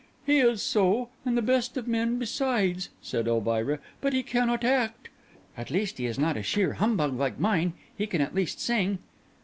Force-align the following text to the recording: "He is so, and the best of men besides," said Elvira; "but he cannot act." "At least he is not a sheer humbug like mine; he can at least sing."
"He 0.25 0.39
is 0.39 0.63
so, 0.63 1.09
and 1.25 1.37
the 1.37 1.43
best 1.43 1.77
of 1.77 1.87
men 1.87 2.17
besides," 2.17 2.89
said 3.03 3.27
Elvira; 3.27 3.77
"but 4.01 4.13
he 4.13 4.23
cannot 4.23 4.63
act." 4.63 5.09
"At 5.55 5.69
least 5.69 5.99
he 5.99 6.07
is 6.07 6.17
not 6.17 6.35
a 6.37 6.41
sheer 6.41 6.73
humbug 6.73 7.19
like 7.19 7.39
mine; 7.39 7.73
he 7.95 8.07
can 8.07 8.19
at 8.21 8.33
least 8.33 8.59
sing." 8.59 8.97